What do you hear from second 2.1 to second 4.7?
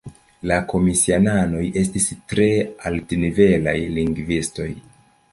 tre altnivelaj lingvistoj.